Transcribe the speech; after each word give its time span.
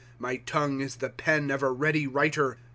My 0.17 0.37
tongue 0.37 0.79
is 0.81 0.95
the 0.95 1.09
pen 1.11 1.51
of 1.51 1.61
a 1.61 1.69
ready 1.71 2.07
writer. 2.07 2.57